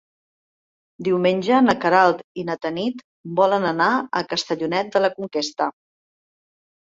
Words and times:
Diumenge 1.07 1.59
na 1.65 1.75
Queralt 1.83 2.23
i 2.43 2.45
na 2.47 2.55
Tanit 2.63 3.03
volen 3.41 3.67
anar 3.73 3.91
a 4.21 4.23
Castellonet 4.33 4.91
de 4.97 5.03
la 5.05 5.13
Conquesta. 5.21 5.71